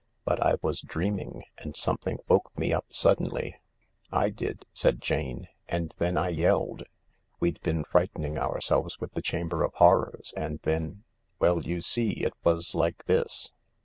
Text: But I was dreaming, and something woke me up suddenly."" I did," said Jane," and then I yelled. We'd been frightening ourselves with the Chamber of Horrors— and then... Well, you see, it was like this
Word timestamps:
But 0.25 0.41
I 0.41 0.55
was 0.63 0.81
dreaming, 0.81 1.43
and 1.59 1.75
something 1.75 2.17
woke 2.27 2.51
me 2.57 2.73
up 2.73 2.87
suddenly."" 2.89 3.57
I 4.25 4.31
did," 4.31 4.65
said 4.73 4.99
Jane," 4.99 5.47
and 5.69 5.93
then 5.99 6.17
I 6.17 6.29
yelled. 6.29 6.85
We'd 7.39 7.61
been 7.61 7.83
frightening 7.83 8.35
ourselves 8.39 8.99
with 8.99 9.11
the 9.13 9.21
Chamber 9.21 9.61
of 9.63 9.75
Horrors— 9.75 10.33
and 10.35 10.59
then... 10.63 11.03
Well, 11.37 11.61
you 11.61 11.83
see, 11.83 12.13
it 12.13 12.33
was 12.43 12.73
like 12.73 13.05
this 13.05 13.53